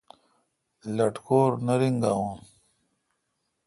لٹکور 0.95 1.51
نہ 1.65 1.73
رینگاوں۔ 1.79 2.33